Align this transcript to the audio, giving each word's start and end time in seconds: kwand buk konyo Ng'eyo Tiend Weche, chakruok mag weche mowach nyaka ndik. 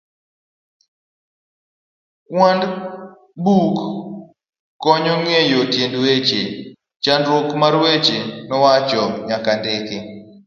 kwand 2.29 2.61
buk 3.43 3.75
konyo 4.83 5.13
Ng'eyo 5.21 5.59
Tiend 5.73 5.93
Weche, 6.03 6.41
chakruok 7.03 7.49
mag 7.61 7.75
weche 7.83 8.17
mowach 8.49 8.91
nyaka 9.27 9.51
ndik. 9.59 9.87